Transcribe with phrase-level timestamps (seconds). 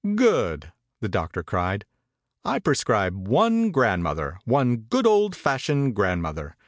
[0.15, 1.85] "Good!" the doctor cried.
[2.43, 6.55] "I prescribe one grandmother, one good, old fashioned grand mother.